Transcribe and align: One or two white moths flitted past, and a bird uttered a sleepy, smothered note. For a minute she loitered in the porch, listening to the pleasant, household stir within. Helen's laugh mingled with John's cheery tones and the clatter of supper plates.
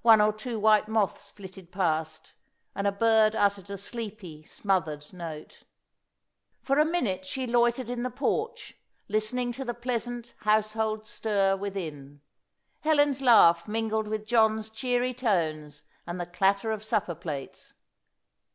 One 0.00 0.22
or 0.22 0.32
two 0.32 0.58
white 0.58 0.88
moths 0.88 1.30
flitted 1.32 1.70
past, 1.70 2.32
and 2.74 2.86
a 2.86 2.90
bird 2.90 3.34
uttered 3.34 3.68
a 3.68 3.76
sleepy, 3.76 4.42
smothered 4.42 5.12
note. 5.12 5.64
For 6.62 6.78
a 6.78 6.84
minute 6.86 7.26
she 7.26 7.46
loitered 7.46 7.90
in 7.90 8.02
the 8.02 8.08
porch, 8.08 8.74
listening 9.06 9.52
to 9.52 9.64
the 9.66 9.74
pleasant, 9.74 10.32
household 10.38 11.06
stir 11.06 11.56
within. 11.58 12.22
Helen's 12.80 13.20
laugh 13.20 13.68
mingled 13.68 14.08
with 14.08 14.24
John's 14.26 14.70
cheery 14.70 15.12
tones 15.12 15.84
and 16.06 16.18
the 16.18 16.24
clatter 16.24 16.70
of 16.70 16.82
supper 16.82 17.14
plates. 17.14 17.74